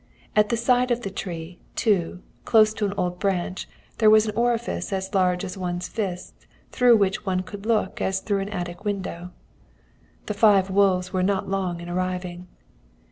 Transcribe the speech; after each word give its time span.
At 0.35 0.49
the 0.49 0.57
side 0.57 0.89
of 0.89 1.01
the 1.01 1.11
tree, 1.11 1.59
too, 1.75 2.23
close 2.43 2.73
to 2.73 2.87
an 2.87 2.93
old 2.97 3.19
branch, 3.19 3.69
there 3.99 4.09
was 4.09 4.25
an 4.25 4.35
orifice 4.35 4.91
as 4.91 5.13
large 5.13 5.45
as 5.45 5.59
one's 5.59 5.87
fist, 5.87 6.47
through 6.71 6.97
which 6.97 7.23
one 7.23 7.43
could 7.43 7.67
look 7.67 8.01
as 8.01 8.19
through 8.19 8.39
an 8.39 8.49
attic 8.49 8.83
window. 8.83 9.29
"The 10.25 10.33
five 10.33 10.71
wolves 10.71 11.13
were 11.13 11.21
not 11.21 11.47
long 11.49 11.79
in 11.81 11.87
arriving. 11.87 12.47